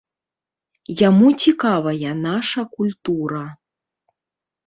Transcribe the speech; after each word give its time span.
Яму 1.07 1.27
цікавая 1.43 2.11
наша 2.29 2.61
культура. 2.79 3.41